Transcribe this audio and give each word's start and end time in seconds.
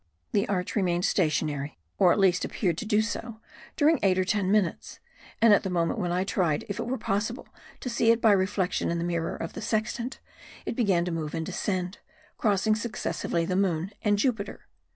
The 0.31 0.49
arch 0.49 0.75
remained 0.75 1.05
stationary, 1.05 1.77
or 1.99 2.11
at 2.11 2.17
least 2.17 2.43
appeared 2.43 2.75
to 2.79 2.87
do 2.87 3.03
so, 3.03 3.39
during 3.75 3.99
eight 4.01 4.17
or 4.17 4.23
ten 4.23 4.49
minutes; 4.51 4.99
and 5.43 5.53
at 5.53 5.61
the 5.61 5.69
moment 5.69 5.99
when 5.99 6.11
I 6.11 6.23
tried 6.23 6.65
if 6.67 6.79
it 6.79 6.87
were 6.87 6.97
possible 6.97 7.47
to 7.81 7.87
see 7.87 8.09
it 8.09 8.19
by 8.19 8.31
reflection 8.31 8.89
in 8.89 8.97
the 8.97 9.03
mirror 9.05 9.35
of 9.35 9.53
the 9.53 9.61
sextant, 9.61 10.19
it 10.65 10.75
began 10.75 11.05
to 11.05 11.11
move 11.11 11.35
and 11.35 11.45
descend, 11.45 11.99
crossing 12.39 12.73
successively 12.73 13.45
the 13.45 13.55
Moon 13.55 13.91
and 14.01 14.17
Jupiter. 14.17 14.61